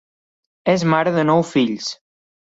[0.73, 1.93] És mare de nou fills.